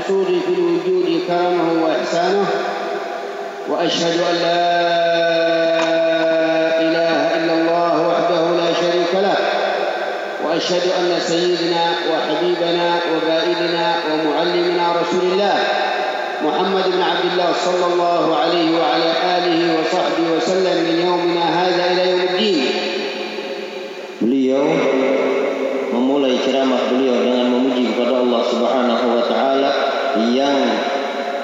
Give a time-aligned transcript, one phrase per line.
[0.00, 2.46] المقصود في الوجود كرمه وإحسانه
[3.68, 4.62] وأشهد أن لا
[6.80, 9.36] إله إلا الله وحده لا شريك له
[10.44, 15.58] وأشهد أن سيدنا وحبيبنا وبائدنا ومعلمنا رسول الله
[16.44, 22.10] محمد بن عبد الله صلى الله عليه وعلى آله وصحبه وسلم من يومنا هذا إلى
[22.10, 22.60] يوم الدين.
[24.20, 24.68] Beliau
[25.96, 29.89] memulai ceramah beliau dengan memuji kepada Allah Subhanahu wa taala.
[30.34, 30.58] yang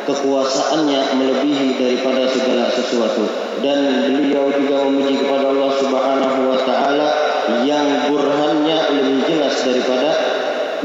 [0.06, 3.26] kekuasaannya melebihi daripada segala sesuatu.
[3.60, 7.08] Dan beliau juga memuji kepada Allah Subhanahu wa taala
[7.66, 10.10] yang burhannya lebih jelas daripada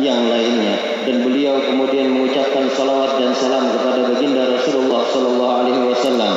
[0.02, 1.06] yang lainnya.
[1.06, 6.34] Dan beliau kemudian mengucapkan salawat dan salam kepada baginda Rasulullah sallallahu alaihi wasallam.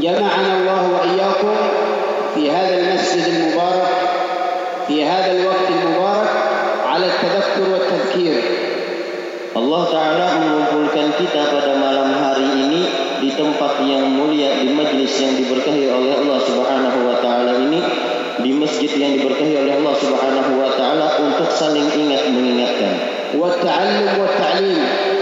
[0.00, 1.54] Jama'ana Allah wa iyyakum
[2.32, 3.94] fi hadha al-masjid al-mubarak
[4.88, 6.32] fi hadha al-waqt al-mubarak
[6.88, 8.34] ala at-tadhakkur wa at-tadhkir
[9.50, 12.82] Allah Ta'ala mengumpulkan kita pada malam hari ini
[13.18, 17.82] di tempat yang mulia di majlis yang diberkahi oleh Allah Subhanahu wa taala ini
[18.40, 22.94] di masjid yang diberkahi oleh Allah Subhanahu wa taala untuk saling ingat mengingatkan.
[23.36, 24.80] Wa ta'allum wa ta'lim.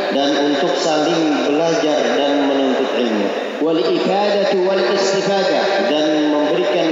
[0.09, 3.29] Dan untuk saling belajar dan menuntut ilmu.
[3.61, 5.89] Wal ifadatu wal istifadah.
[5.91, 6.89] Dan memberikan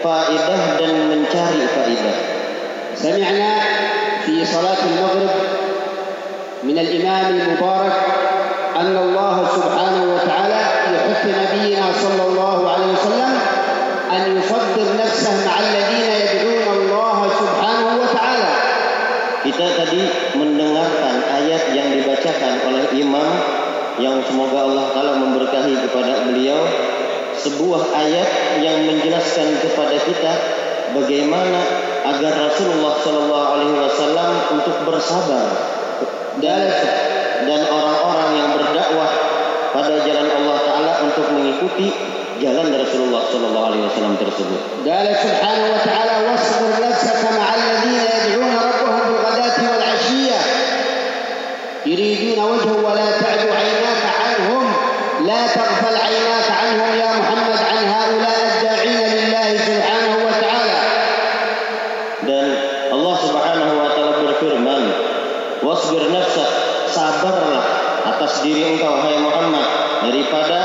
[0.00, 2.16] faedah dan mencari faedah.
[2.98, 3.52] Sami'na
[4.28, 5.53] fi salat maghrib.
[6.63, 7.97] من الإمام المبارك
[8.75, 10.61] أن الله سبحانه وتعالى
[10.95, 13.31] يحث نبينا صلى الله عليه وسلم
[14.11, 18.51] أن يصدر نفسه مع الذين يدعون الله سبحانه وتعالى
[19.39, 20.03] Kita tadi
[20.35, 23.29] mendengarkan ayat yang dibacakan oleh imam
[23.97, 26.59] yang semoga Allah Taala memberkahi kepada beliau
[27.39, 30.33] sebuah ayat yang menjelaskan kepada kita
[30.91, 31.59] bagaimana
[32.03, 35.45] agar Rasulullah Sallallahu Alaihi Wasallam untuk bersabar
[36.42, 36.60] dan
[37.44, 39.10] dan orang-orang yang berdakwah
[39.74, 41.90] pada jalan Allah Taala untuk mengikuti
[42.42, 44.60] jalan Rasulullah Sallallahu Alaihi Wasallam tersebut.
[44.82, 50.44] Dari Subhanahu Wa Taala wasbur nafsaka ma'aladina yadzuna bil bilqadati wal ashiyah
[51.86, 54.64] yuridina wajhu wa la ta'du ainaka anhum.
[55.24, 58.43] La taghfal ainaka anhum ya Muhammad an haulai.
[68.42, 69.66] diri engkau hai Muhammad
[70.02, 70.60] daripada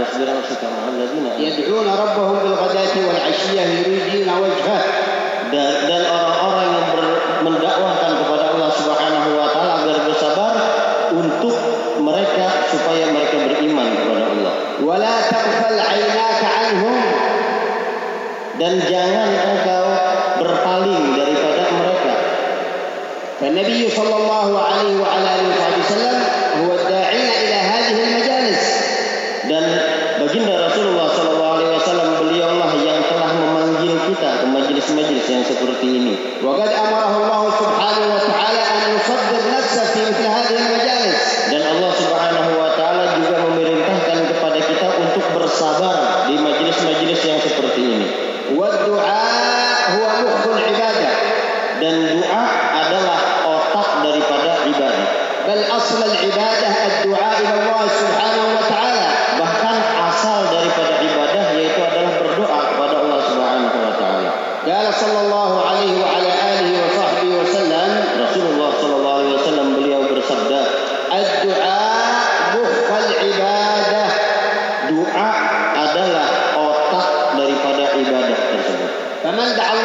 [0.00, 1.38] nasirang sekarang Muhammad.
[1.38, 4.82] Yad'una rabbahum bil ghadati wal 'ashiyah wajhah.
[5.50, 7.06] Dan, dan orang-orang yang ber,
[7.42, 10.54] mendakwahkan kepada Allah Subhanahu wa taala agar bersabar
[11.10, 11.56] untuk
[11.98, 14.54] mereka supaya mereka beriman kepada Allah.
[14.78, 16.96] Wala taqfal 'ainaka 'anhum
[18.62, 19.84] dan jangan engkau
[20.38, 22.14] berpaling daripada mereka.
[23.41, 26.23] فالنبي صلى الله عليه وعلى آله وصحبه وسلم
[26.63, 28.63] هو الداعين إلى هذه المجالس
[29.45, 29.61] dan
[30.17, 36.13] baginda Rasulullah sallallahu alaihi wasallam beliaulah yang telah memanggil kita ke majlis-majlis yang seperti ini
[36.41, 41.19] وقد أمره الله سبحانه وتعالى أن يصدر نفسه في مثل هذه المجالس
[41.53, 47.81] dan Allah Subhanahu wa taala juga memerintahkan kepada kita untuk bersabar di majlis-majlis yang seperti
[47.85, 48.07] ini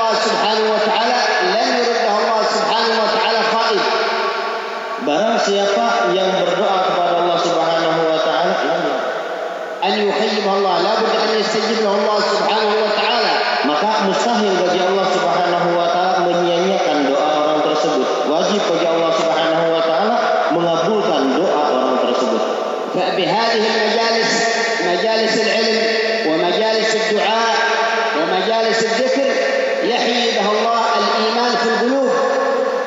[0.06, 1.18] الله سبحانه وتعالى
[1.50, 3.84] لن yuriddah Allah subhanahu wa ta'ala khaib
[5.02, 8.84] barang siapa yang berdoa kepada Allah subhanahu wa ta'ala lam
[9.82, 13.34] an yuhayyib Allah la bud an yastajib lahu Allah subhanahu wa ta'ala
[13.66, 19.66] maka mustahil bagi Allah subhanahu wa ta'ala menyanyiakan doa orang tersebut wajib bagi Allah subhanahu
[19.74, 20.16] wa ta'ala
[20.54, 22.44] mengabulkan doa orang tersebut
[22.94, 24.32] fa bi hadhihi majalis
[24.86, 25.82] majalis al-ilm
[26.30, 27.42] wa majalis ad-du'a
[28.16, 32.10] wa majalis ad-dhikr يحيي بها الله الإيمان في القلوب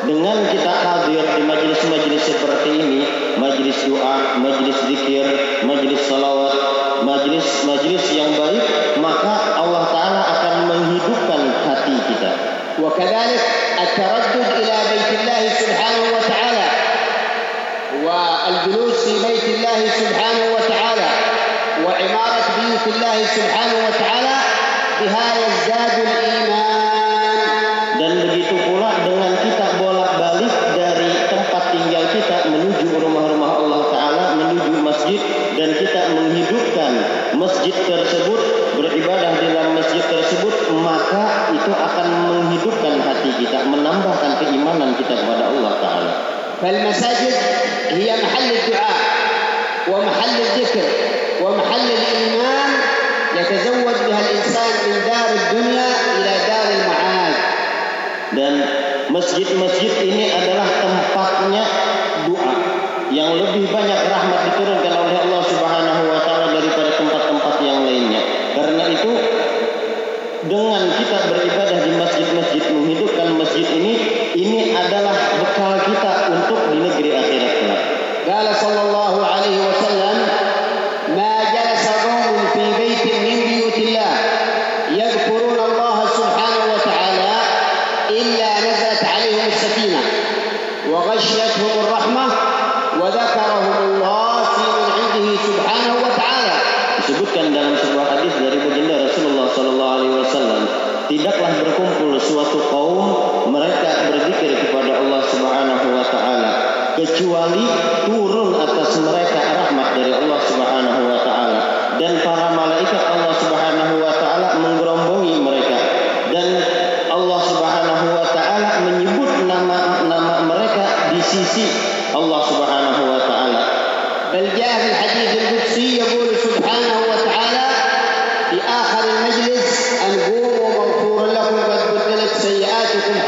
[0.08, 3.02] Dengan kita hadir di majlis-majlis seperti ini,
[3.36, 5.26] majlis doa, majlis zikir,
[5.68, 6.54] majlis salawat,
[7.04, 8.64] majlis-majlis yang baik,
[9.04, 12.32] maka Allah Taala akan menghidupkan hati kita.
[12.78, 13.42] وكذلك
[13.82, 16.66] التردد إلى بيت الله سبحانه وتعالى
[18.04, 21.08] والجلوس في بيت الله سبحانه وتعالى
[21.84, 24.36] وعمارة بيوت الله سبحانه وتعالى
[25.00, 26.87] بها يزداد الإيمان
[28.08, 34.80] Dan begitu pula dengan kita bolak-balik dari tempat tinggal kita menuju rumah-rumah Allah Ta'ala, menuju
[34.80, 35.20] masjid,
[35.60, 36.92] dan kita menghidupkan
[37.36, 38.40] masjid tersebut,
[38.80, 45.52] beribadah di dalam masjid tersebut, maka itu akan menghidupkan hati kita, menambahkan keimanan kita kepada
[45.52, 46.12] Allah Ta'ala.
[46.64, 47.34] Fal masjid,
[47.92, 48.94] ia mahal du'a
[49.84, 50.86] wa mahal dzikr
[51.44, 52.70] wa mahal iman
[53.36, 55.88] yang biha al-insan min dar ad-dunya
[58.36, 58.52] dan
[59.08, 61.64] masjid-masjid ini adalah tempatnya
[62.28, 62.54] doa.
[63.08, 68.20] Yang lebih banyak rahmat diturunkan oleh Allah Subhanahu wa taala daripada tempat-tempat yang lainnya.
[68.52, 69.12] Karena itu
[70.44, 73.94] dengan kita beribadah di masjid-masjid menghidupkan masjid ini
[74.36, 77.82] ini adalah bekal kita untuk di negeri akhirat kelak.
[78.28, 80.16] Qala sallallahu alaihi wasallam
[81.16, 81.92] ma jalasa
[82.52, 84.27] fi baitin min buyutillah.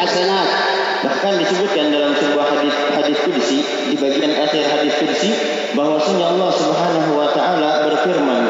[0.00, 0.48] hasanat.
[1.00, 3.58] Bahkan disebutkan dalam sebuah hadis hadis kudsi
[3.92, 5.32] di bagian akhir hadis kudsi
[5.72, 8.42] bahwasanya Allah Subhanahu wa taala berfirman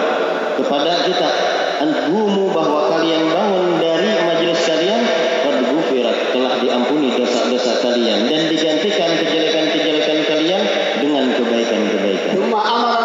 [0.58, 1.30] kepada kita
[1.78, 5.02] anhumu bahwa kalian bangun dari majelis kalian
[5.46, 5.56] qad
[6.34, 10.62] telah diampuni dosa-dosa kalian dan digantikan kejelekan-kejelekan kalian
[11.02, 12.34] dengan kebaikan-kebaikan.
[12.50, 13.00] Allah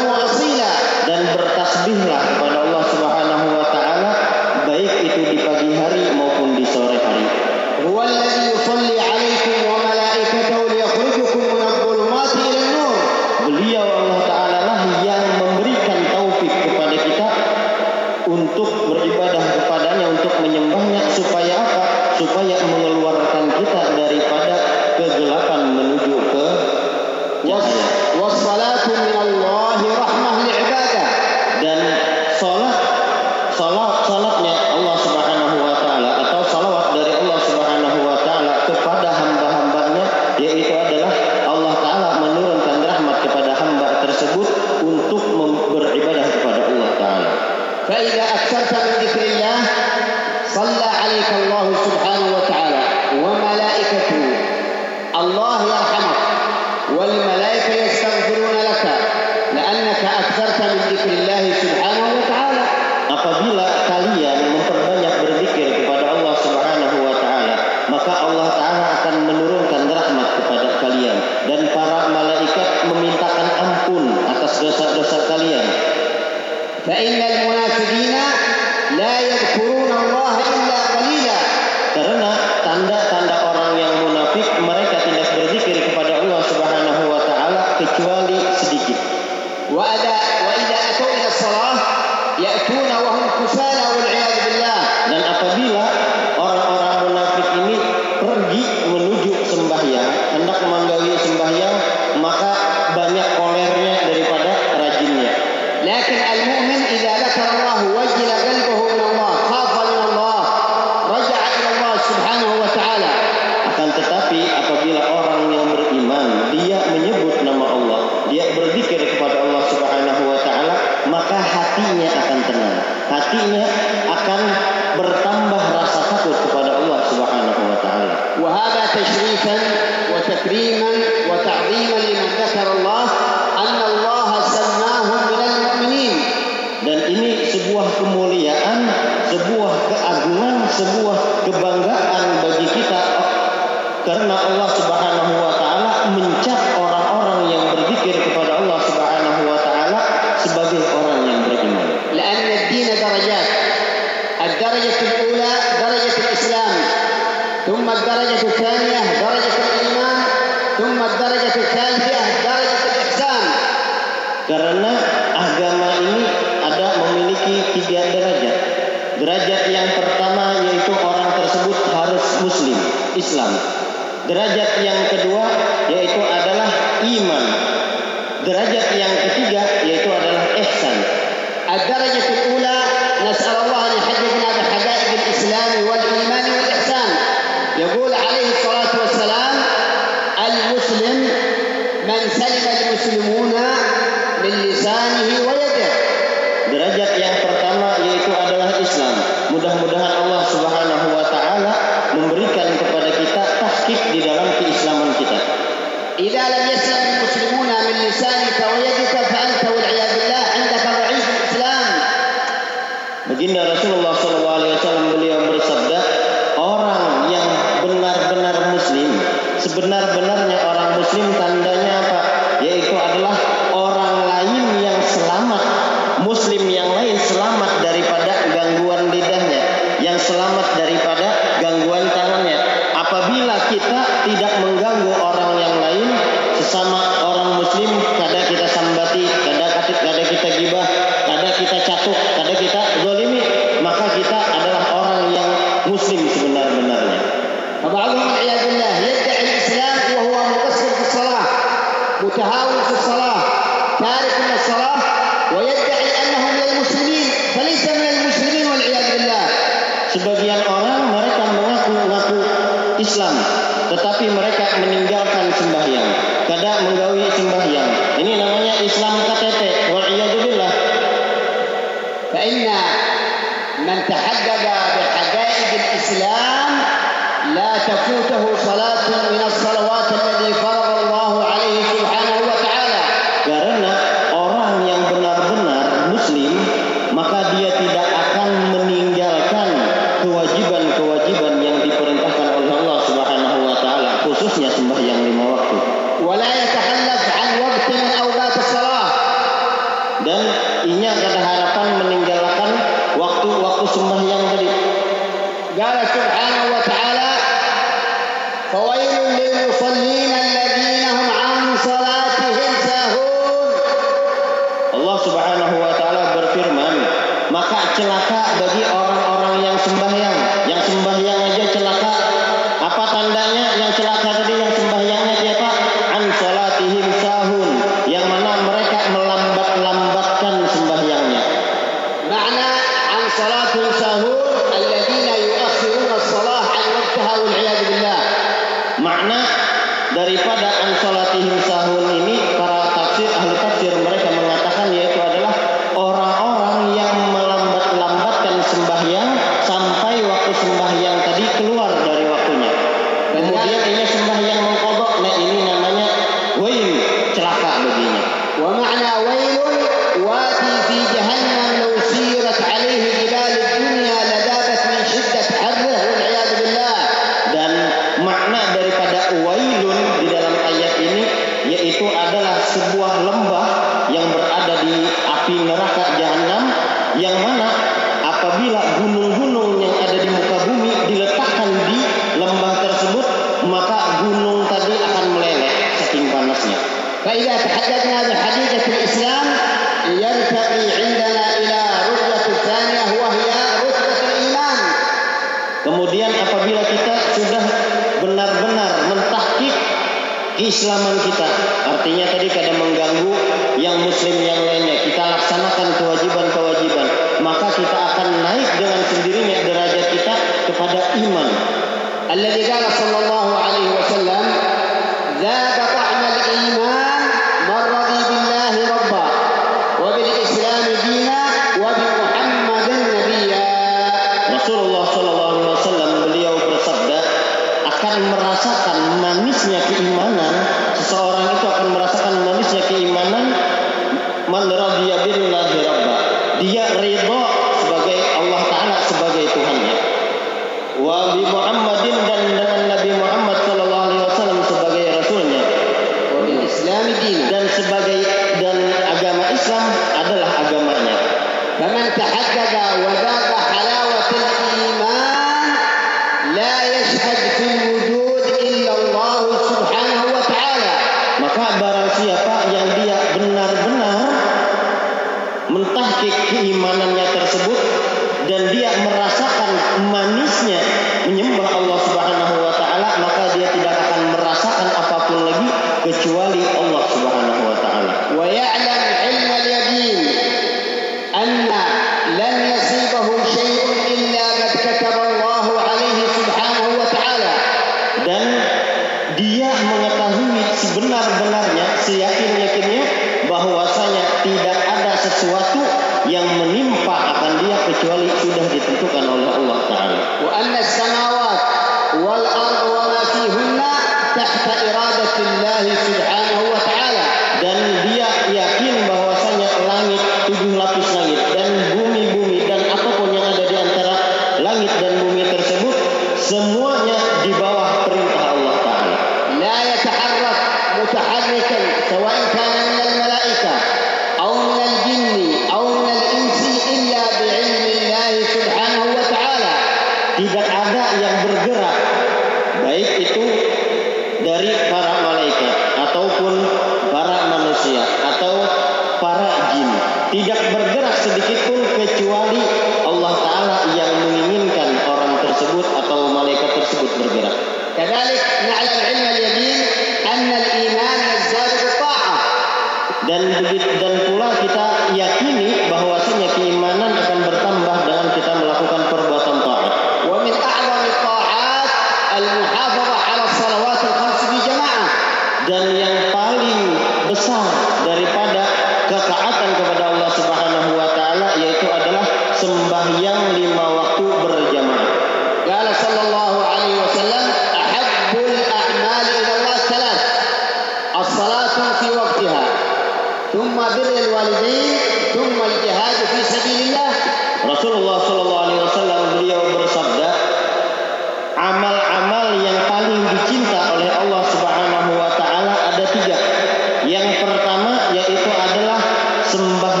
[599.51, 600.00] sembahyang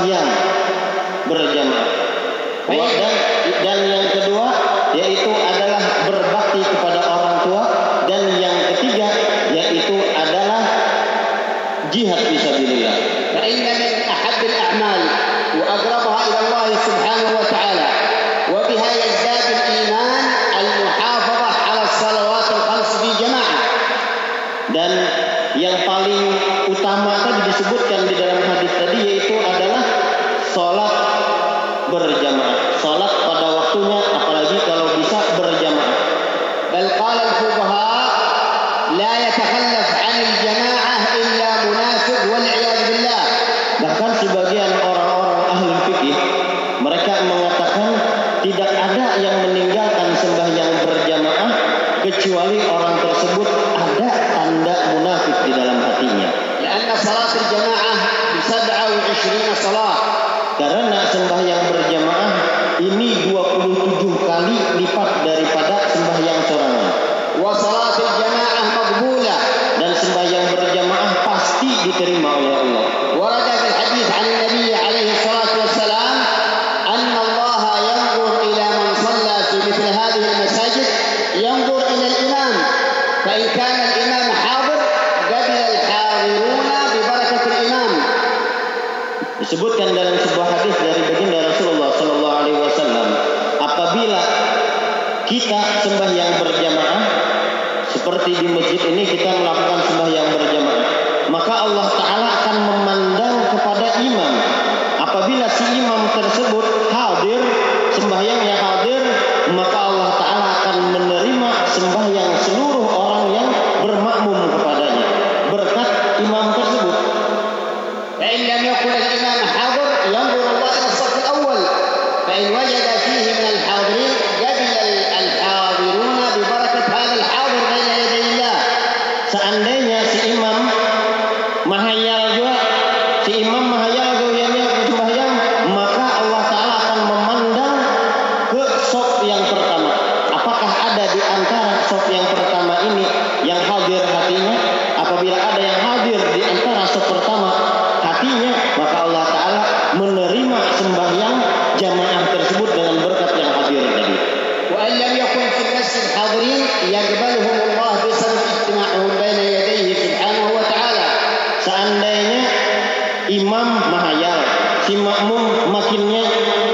[163.61, 164.39] imam mahayal
[164.81, 166.25] si makmum makinnya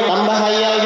[0.07, 0.76] tambah hayal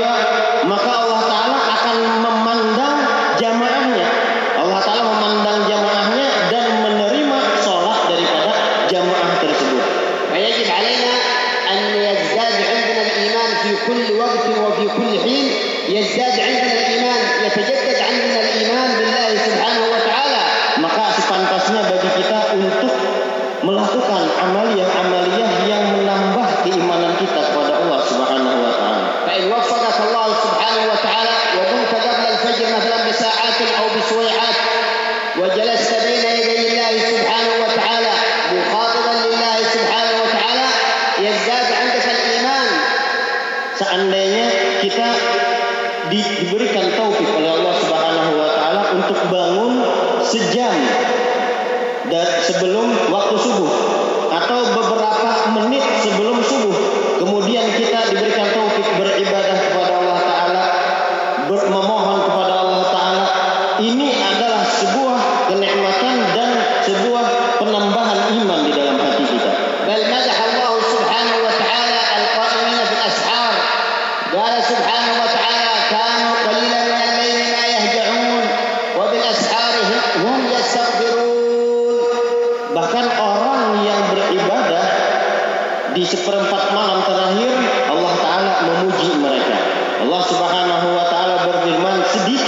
[86.01, 87.53] di seperempat malam terakhir
[87.93, 89.53] Allah Ta'ala memuji mereka.
[90.01, 92.40] Allah Subhanahu Wa Ta'ala berfirman sedih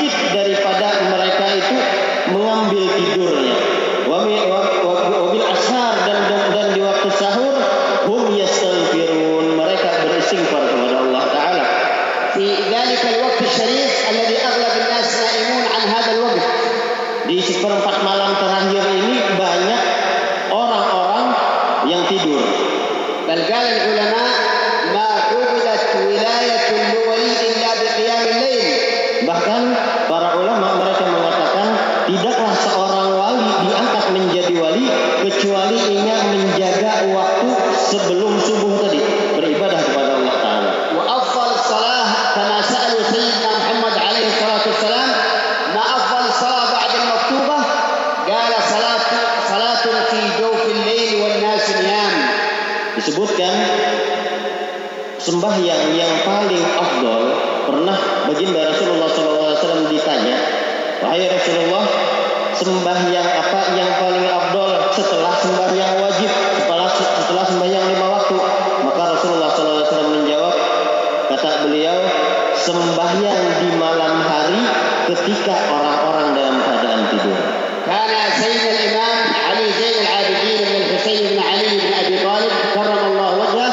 [72.63, 74.63] sembahyang di malam hari
[75.11, 77.39] ketika orang-orang dalam keadaan tidur.
[77.83, 79.15] Karena Sayyid Imam
[79.51, 83.71] Ali Zain Al Abidin bin Husain bin Ali bin Abi Talib karramallahu wajah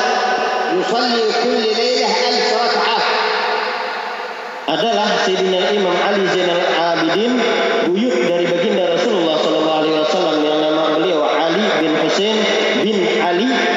[0.75, 3.03] yusalli kulli lailah alf rak'ah.
[4.75, 6.65] Adalah Sayyidina Imam Ali Zain Al
[6.99, 7.33] Abidin
[7.87, 12.37] buyut dari baginda Rasulullah sallallahu alaihi wasallam yang nama beliau Ali bin Husain
[12.83, 13.70] bin Ali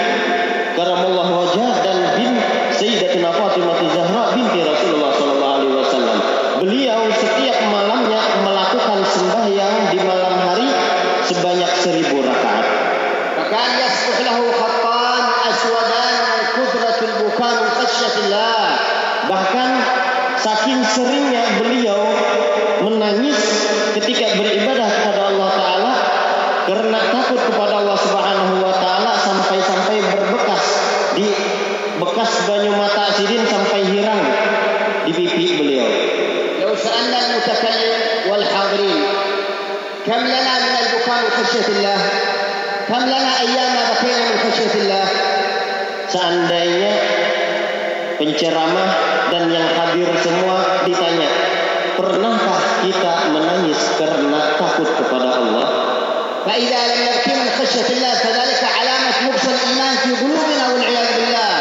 [56.45, 61.51] فإذا لم يبكي من خشية الله فذلك علامة نقص الإيمان في قلوبنا والعياذ بالله.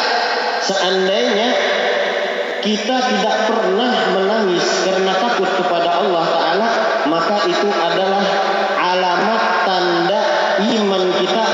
[0.63, 1.49] Seandainya
[2.63, 6.69] kita tidak pernah menangis karena takut kepada Allah Ta'ala
[7.11, 8.23] maka itu adalah
[8.79, 10.21] alamat tanda
[10.63, 11.45] iman kita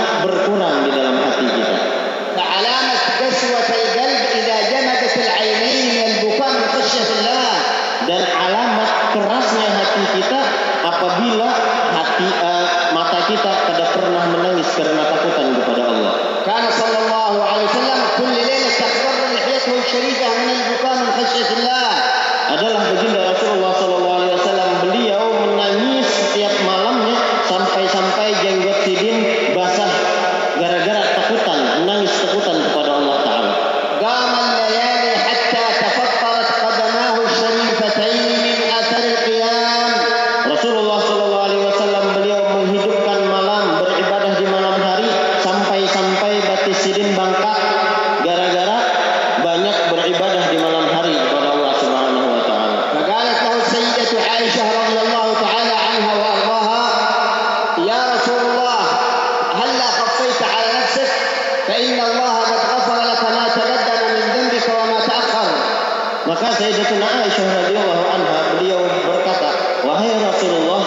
[66.29, 70.85] Maka Sayyidatuna Aisyah radhiyallahu anha beliau berkata, "Wahai Rasulullah,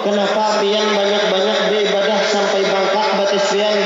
[0.00, 3.76] kenapa pian banyak-banyak beribadah sampai bangkak batas pian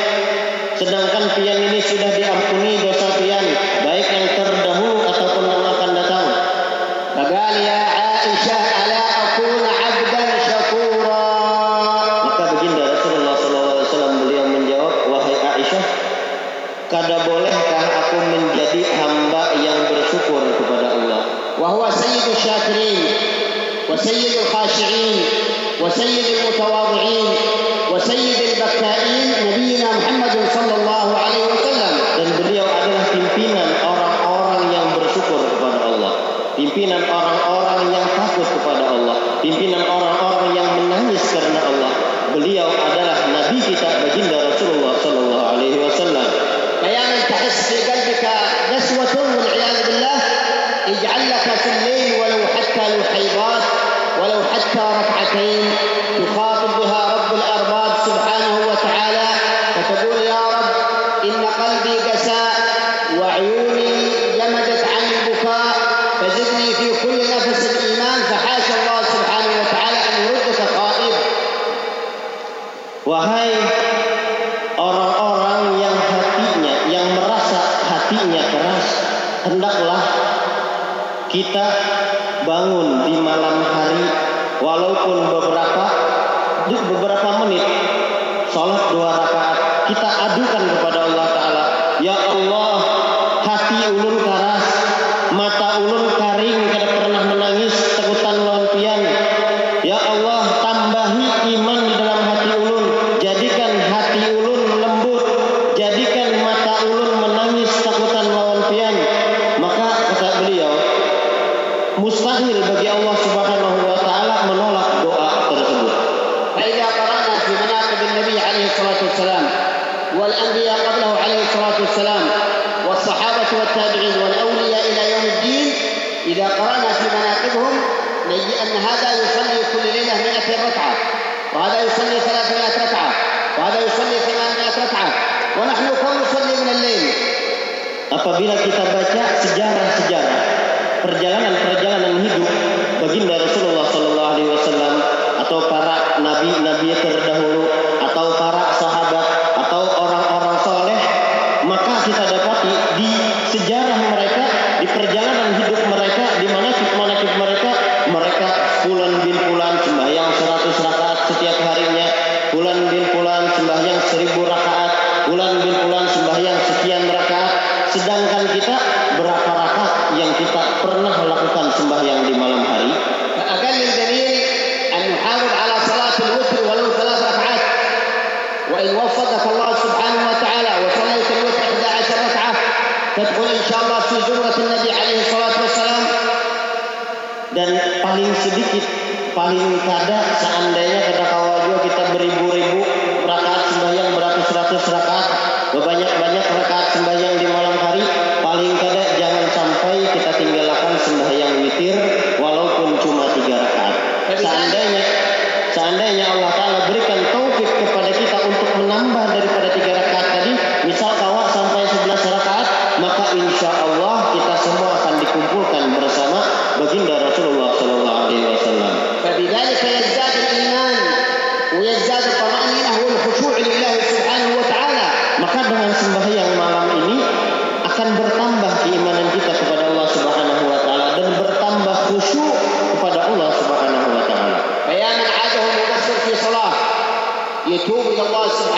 [0.75, 3.45] sedangkan pian ini sudah diampuni dosa pian
[3.87, 4.74] baik yang terdahulu
[24.15, 25.25] سيد الخاشعين
[25.81, 27.35] وسيد المتواضعين
[73.05, 73.53] Wahai
[74.81, 78.89] orang-orang yang hatinya, yang merasa hatinya keras,
[79.45, 80.03] hendaklah
[81.29, 81.67] kita
[82.49, 84.09] bangun di malam hari,
[84.65, 85.85] walaupun beberapa
[86.65, 87.65] beberapa menit
[88.49, 89.59] salat dua rakaat
[89.93, 91.65] kita adukan kepada Allah Taala.
[92.01, 92.73] Ya Allah
[93.45, 94.65] hati ulun keras
[95.37, 98.34] mata ulun kering kada pernah menangis tekutan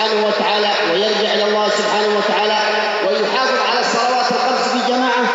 [0.07, 2.59] سبحانه وتعالى ويرجع إلى الله سبحانه وتعالى
[3.09, 5.27] ويحافظ على الصلوات الخمس في جماعة.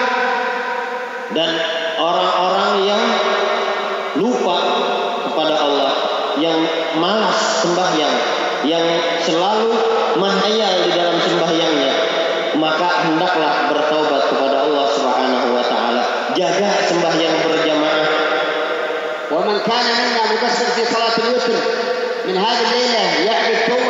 [1.36, 1.52] Dan
[2.00, 3.04] orang-orang yang
[4.20, 4.58] lupa
[5.28, 5.92] kepada Allah
[6.40, 6.56] yang
[7.04, 8.16] malas sembahyang
[8.64, 8.84] yang
[9.28, 9.76] selalu
[10.20, 11.92] menghayal di dalam sembahyangnya
[12.60, 16.04] maka hendaklah bertaubat kepada Allah Subhanahu wa taala.
[16.36, 18.08] Jaga sembahyang berjamaah.
[19.32, 21.56] wa man kana minna mukassir fi salatil witr
[22.28, 23.81] min hadhihi al-lailah ya'rif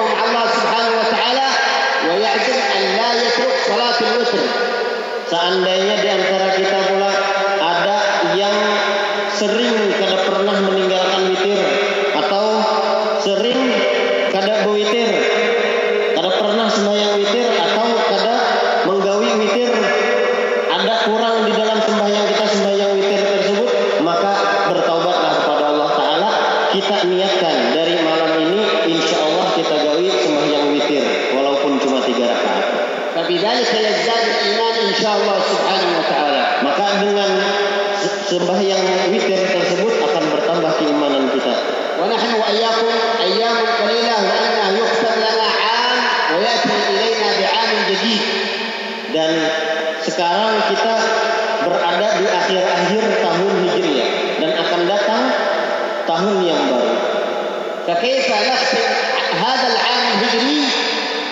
[58.00, 58.84] فكيف نختم
[59.32, 60.64] هذا العام الهجري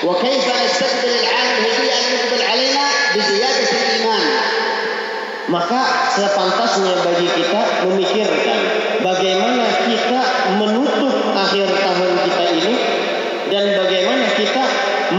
[0.05, 4.25] وكيف نستقبل العام الهجري أن يقبل علينا بزيادة الإيمان
[5.44, 8.61] Maka sepantasnya bagi kita memikirkan
[9.05, 10.20] bagaimana kita
[10.57, 12.75] menutup akhir tahun kita ini
[13.53, 14.64] dan bagaimana kita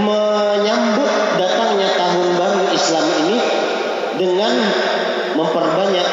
[0.02, 3.38] menyambut datangnya tahun baru Islam ini
[4.18, 4.54] dengan
[5.38, 6.10] memperbanyak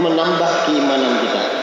[0.00, 1.57] menambah keimanan kita.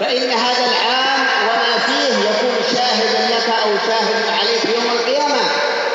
[0.00, 5.44] فإن هذا العام وما فيه يكون شاهدا لك أو شاهد عليك يوم القيامة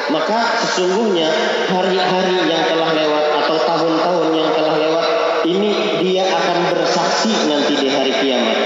[0.10, 1.30] Maka sesungguhnya
[1.70, 5.08] hari-hari yang telah lewat atau tahun-tahun yang telah lewat
[5.46, 8.58] ini dia akan bersaksi nanti di hari kiamat.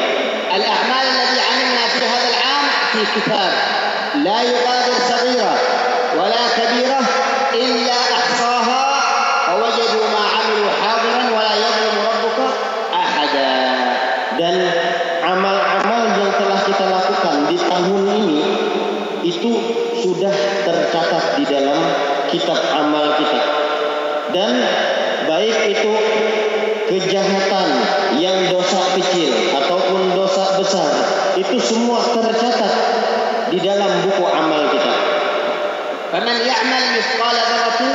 [0.56, 3.52] الأعمال التي عملنا في هذا العام في كتاب
[4.24, 5.56] لا يغادر صغيرة
[6.18, 7.00] ولا كبيرة
[7.54, 8.84] إلا أحصاها
[9.52, 12.40] ووجدوا ما عملوا حاضرا ولا يظلم ربك
[12.94, 13.52] أحدا
[14.34, 14.87] Dan amal-amal yang telah
[16.69, 18.41] kita lakukan di tahun ini
[19.25, 19.51] itu
[20.05, 20.35] sudah
[20.69, 21.81] tercatat di dalam
[22.29, 23.41] kitab amal kita.
[24.37, 24.53] Dan
[25.25, 25.93] baik itu
[26.89, 27.69] kejahatan
[28.21, 30.91] yang dosa kecil ataupun dosa besar
[31.41, 32.75] itu semua tercatat
[33.49, 34.95] di dalam buku amal kita.
[36.09, 37.93] Faman ya'mal mithqala dzarratin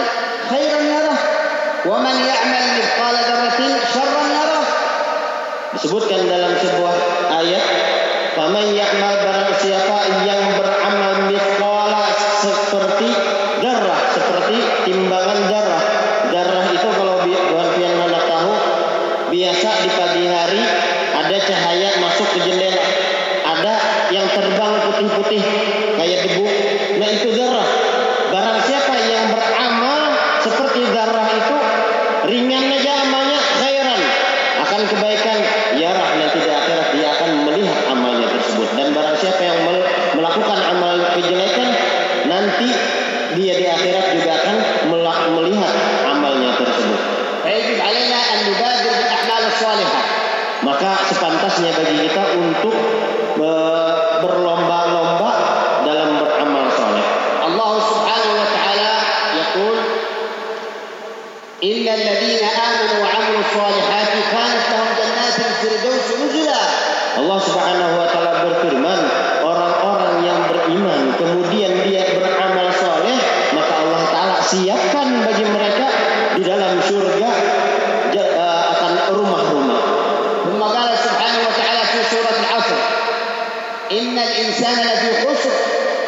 [0.50, 1.20] khairan yarah
[1.90, 4.68] wa man ya'mal mithqala dzarratin syarran yarah.
[5.78, 6.96] Disebutkan dalam sebuah
[7.42, 7.93] ayat
[8.34, 12.06] "Faman ya'mal barang siapa yang beramal mithqala
[12.42, 13.10] seperti
[13.62, 14.58] darah, seperti
[14.90, 15.84] timbangan darah.
[16.34, 17.46] Darah itu kalau bi-
[17.78, 18.54] pian mana tahu,
[19.30, 20.62] biasa di pagi hari
[21.14, 22.86] ada cahaya masuk ke jendela.
[23.44, 23.74] Ada
[24.10, 25.44] yang terbang putih-putih
[84.00, 85.50] إن الإنسان لفي خسر.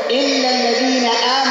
[0.09, 1.44] إلا الذين آمنوا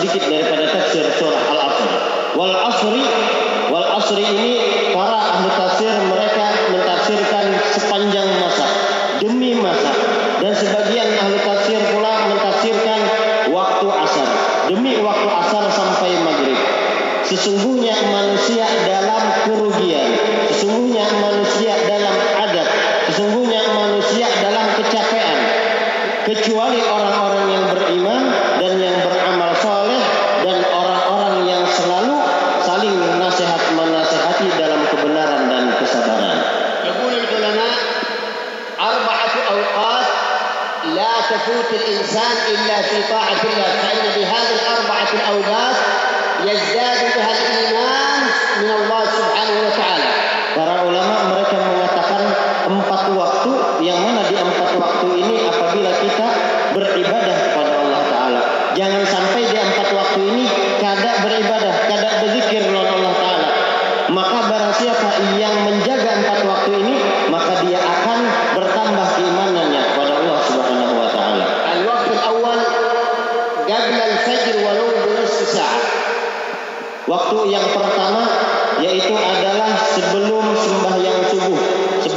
[0.00, 1.90] sedikit daripada tafsir surah Al-Asr.
[2.32, 3.04] Wal Asri
[3.68, 4.52] wal Asri ini
[4.96, 8.64] para ahli tafsir mereka mentafsirkan sepanjang masa
[9.20, 9.92] demi masa
[10.40, 13.00] dan sebagian ahli tafsir pula mentafsirkan
[13.52, 14.28] waktu asar
[14.72, 16.56] demi waktu asar sampai maghrib.
[17.28, 17.79] Sesungguhnya
[42.82, 43.89] في طاعة الله.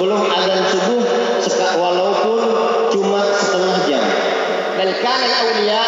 [0.04, 0.99] sebelum azan subuh
[1.80, 2.39] walaupun
[2.91, 4.04] cuma setengah jam.
[4.76, 5.84] Belkan awliya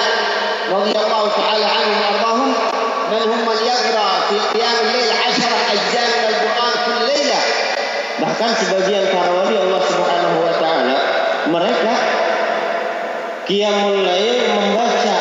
[0.72, 2.50] radhiyallahu taala anhum arbahum
[3.12, 7.40] man hum man yaqra fi qiyam al-lail 10 ajjam min al-Qur'an kull laila.
[8.24, 10.98] Bahkan sebagian para wali Allah Subhanahu wa taala
[11.52, 11.94] mereka
[13.52, 15.16] qiyamul lail membaca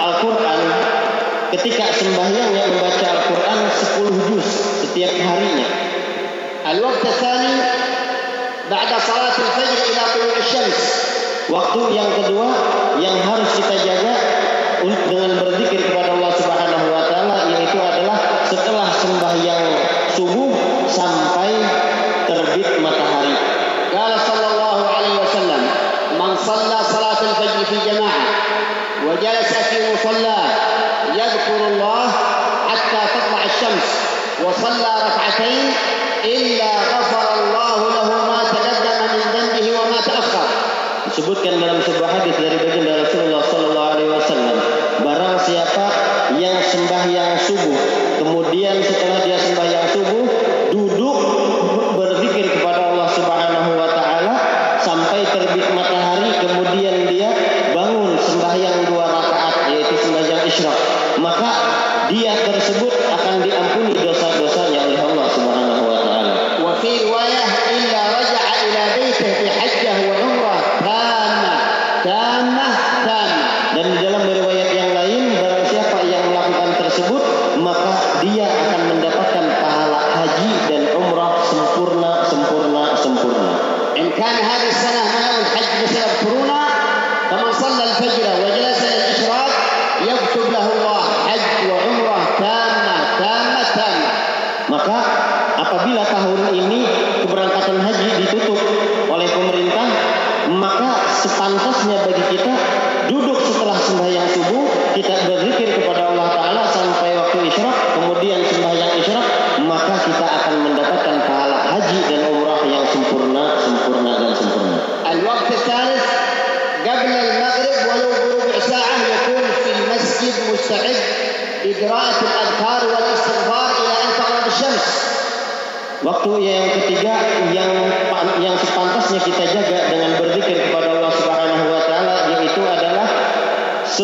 [0.00, 0.60] Al-Qur'an
[1.52, 2.51] ketika sembahyang
[12.22, 12.51] kedua
[61.22, 61.50] maka
[62.10, 62.34] dia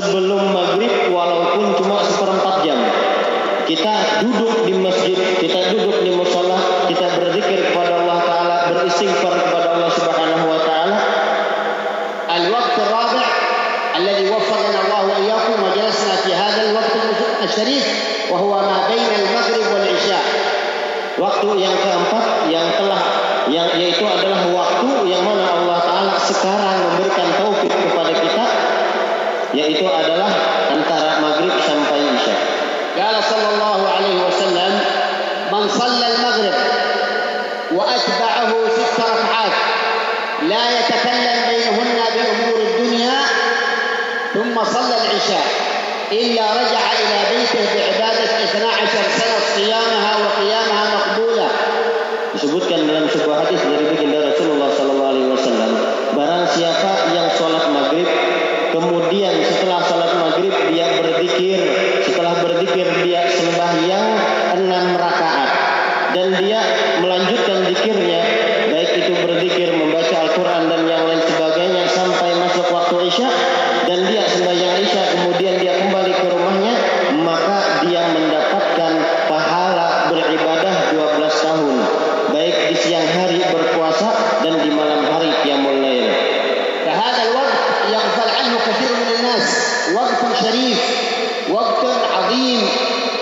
[0.01, 0.28] possible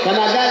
[0.07, 0.46] Come on, guys.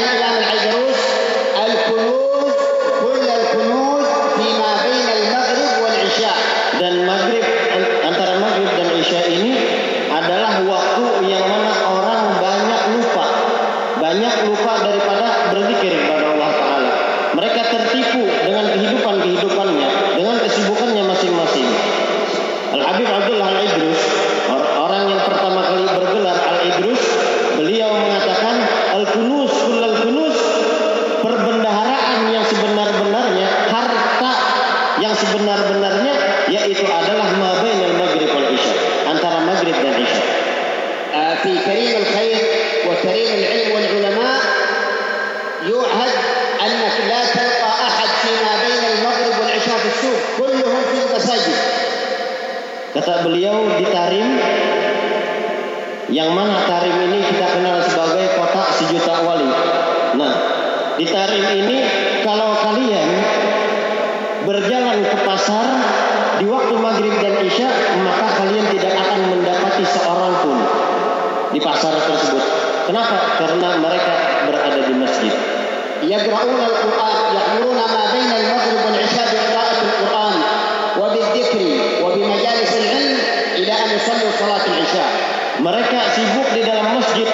[86.16, 87.28] Sibuk di dalam masjid